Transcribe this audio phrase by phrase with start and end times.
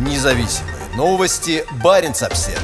[0.00, 1.62] Независимые новости.
[1.84, 2.58] Барин обсерва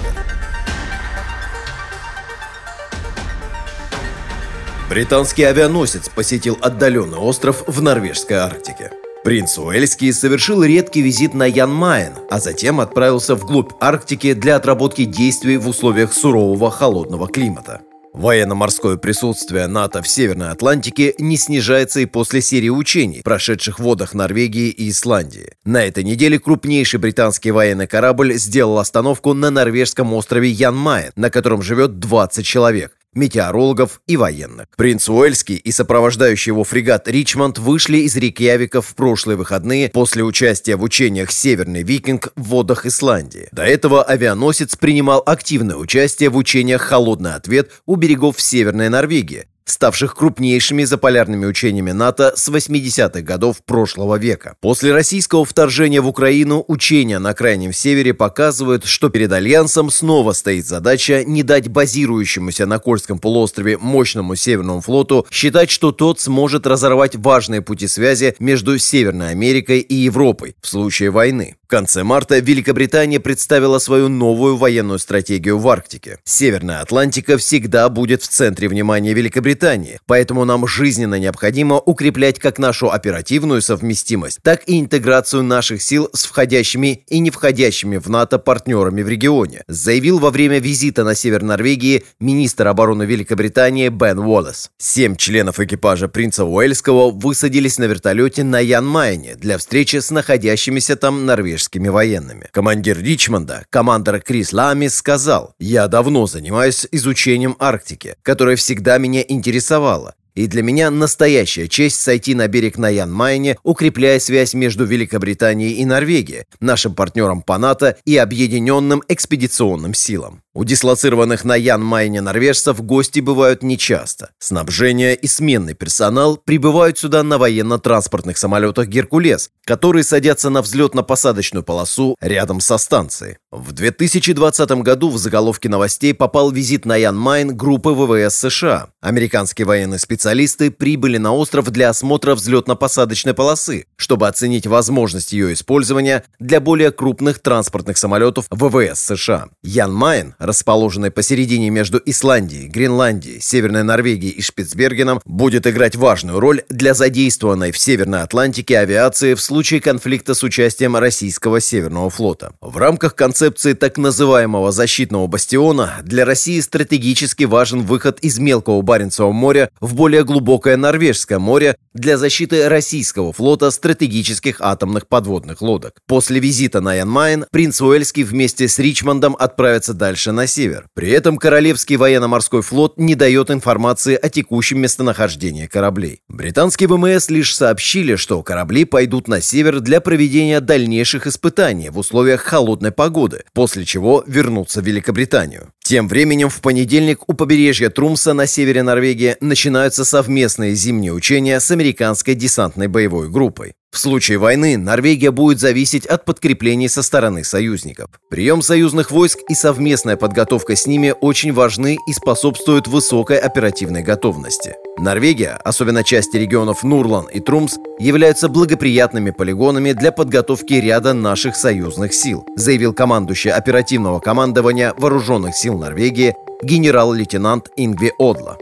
[4.89, 8.91] Британский авианосец посетил отдаленный остров в норвежской Арктике.
[9.23, 15.59] Принц Уэльский совершил редкий визит на Ян-Майен, а затем отправился вглубь Арктики для отработки действий
[15.59, 17.83] в условиях сурового холодного климата.
[18.17, 24.15] Военно-морское присутствие НАТО в Северной Атлантике не снижается и после серии учений, прошедших в водах
[24.15, 25.53] Норвегии и Исландии.
[25.67, 31.61] На этой неделе крупнейший британский военный корабль сделал остановку на норвежском острове Ян-Майен, на котором
[31.61, 34.69] живет 20 человек метеорологов и военных.
[34.77, 40.77] Принц Уэльский и сопровождающий его фрегат «Ричмонд» вышли из Рейкьявика в прошлые выходные после участия
[40.77, 43.49] в учениях «Северный викинг» в водах Исландии.
[43.53, 50.15] До этого авианосец принимал активное участие в учениях «Холодный ответ» у берегов Северной Норвегии, ставших
[50.15, 54.57] крупнейшими заполярными учениями НАТО с 80-х годов прошлого века.
[54.61, 60.67] После российского вторжения в Украину учения на Крайнем Севере показывают, что перед Альянсом снова стоит
[60.67, 67.17] задача не дать базирующемуся на Кольском полуострове мощному Северному флоту считать, что тот сможет разорвать
[67.17, 71.57] важные пути связи между Северной Америкой и Европой в случае войны.
[71.67, 76.21] В конце марта Великобритания представила свою новую военную стратегию в Арктике.
[76.23, 82.93] Северная Атлантика всегда будет в центре внимания Великобритании, поэтому нам жизненно необходимо укреплять как нашу
[82.93, 89.03] оперативную совместимость, так и интеграцию наших сил с входящими и не входящими в НАТО партнерами
[89.03, 94.71] в регионе, заявил во время визита на север Норвегии министр обороны Великобритании Бен Уоллес.
[94.79, 101.27] Семь членов экипажа принца Уэльского высадились на вертолете на Ян-Майне для встречи с находящимися там
[101.27, 102.49] норвежскими норвежскими военными.
[102.53, 110.15] Командир Ричмонда, командор Крис Ламис, сказал, «Я давно занимаюсь изучением Арктики, которая всегда меня интересовала,
[110.35, 115.87] и для меня настоящая честь сойти на берег на Ян-Майне, укрепляя связь между Великобританией и
[115.87, 120.43] Норвегией, нашим партнером по НАТО и объединенным экспедиционным силам.
[120.57, 124.31] У дислоцированных на Ян-Майене норвежцев гости бывают нечасто.
[124.39, 132.17] Снабжение и сменный персонал прибывают сюда на военно-транспортных самолетах «Геркулес», которые садятся на взлетно-посадочную полосу
[132.23, 133.37] рядом со станцией.
[133.51, 138.89] В 2020 году в заголовки новостей попал визит на Ян-Майен группы ВВС США.
[139.03, 146.25] Американские военные специалисты прибыли на остров для осмотра взлетно-посадочной полосы, чтобы оценить возможность ее использования
[146.39, 149.49] для более крупных транспортных самолетов ВВС США.
[149.63, 156.95] Ян-Майен расположенный посередине между Исландией, Гренландией, Северной Норвегией и Шпицбергеном, будет играть важную роль для
[156.95, 162.53] задействованной в Северной Атлантике авиации в случае конфликта с участием российского Северного флота.
[162.61, 169.33] В рамках концепции так называемого защитного бастиона для России стратегически важен выход из мелкого Баренцевого
[169.33, 175.95] моря в более глубокое Норвежское море для защиты российского флота стратегических атомных подводных лодок.
[176.07, 180.87] После визита на Ян-Майен принц Уэльский вместе с Ричмондом отправится дальше на север.
[180.95, 186.21] При этом Королевский военно-морской флот не дает информации о текущем местонахождении кораблей.
[186.29, 192.43] Британские ВМС лишь сообщили, что корабли пойдут на север для проведения дальнейших испытаний в условиях
[192.43, 195.73] холодной погоды, после чего вернутся в Великобританию.
[195.83, 201.71] Тем временем в понедельник у побережья Тромсё на севере Норвегии начинаются совместные зимние учения с
[201.71, 203.76] американской десантной боевой группой.
[203.93, 208.11] В случае войны Норвегия будет зависеть от подкреплений со стороны союзников.
[208.29, 214.75] Прием союзных войск и совместная подготовка с ними очень важны и способствуют высокой оперативной готовности.
[214.99, 222.13] Норвегия, особенно части регионов Нурлан и Трумс, являются благоприятными полигонами для подготовки ряда наших союзных
[222.13, 228.59] сил, заявил командующий оперативного командования Вооруженных сил Норвегии генерал-лейтенант Ингви Одла.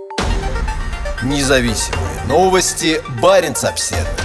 [1.22, 3.00] Независимые новости.
[3.20, 4.23] Барин обседный.